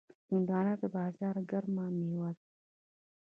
هندوانه 0.29 0.73
د 0.81 0.83
بازار 0.95 1.35
ګرم 1.49 1.75
میوه 1.99 2.29
ده. 2.37 2.43